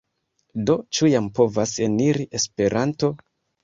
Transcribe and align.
Do, 0.69 0.77
ĉu 0.99 1.11
jam 1.13 1.29
povas 1.41 1.77
eniri 1.91 2.29
Esperanto? 2.43 3.17